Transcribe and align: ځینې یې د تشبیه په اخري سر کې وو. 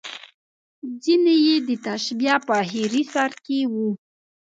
ځینې 1.03 1.35
یې 1.45 1.55
د 1.67 1.69
تشبیه 1.85 2.35
په 2.45 2.53
اخري 2.63 3.03
سر 3.13 3.31
کې 3.45 3.59
وو. 3.73 3.87